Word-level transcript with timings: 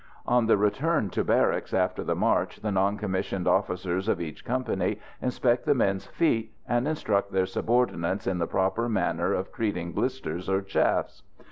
On 0.25 0.47
the 0.47 0.57
return 0.57 1.11
to 1.11 1.23
barracks 1.23 1.75
after 1.75 2.03
the 2.03 2.15
march 2.15 2.61
the 2.61 2.71
non 2.71 2.97
commissioned 2.97 3.47
officers 3.47 4.07
of 4.07 4.19
each 4.19 4.43
company 4.43 4.99
inspect 5.21 5.63
the 5.67 5.75
men's 5.75 6.07
feet, 6.07 6.55
and 6.67 6.87
instruct 6.87 7.31
their 7.31 7.45
subordinates 7.45 8.25
in 8.25 8.39
the 8.39 8.47
proper 8.47 8.89
manner 8.89 9.31
of 9.33 9.53
treating 9.53 9.91
blisters 9.91 10.49
or 10.49 10.63
chafes. 10.63 11.21